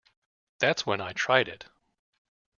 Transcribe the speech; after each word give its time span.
That's 0.57 0.83
when 0.83 0.99
I 0.99 1.13
tried 1.13 1.47
it. 1.47 1.65